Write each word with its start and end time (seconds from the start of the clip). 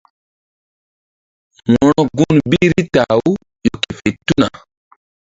Wo̧ro 1.71 2.01
gun 2.17 2.35
bi 2.49 2.59
Rita-aw 2.71 3.23
ƴo 3.63 3.73
ke 3.81 3.89
fe 3.97 4.09
tuna. 4.25 4.49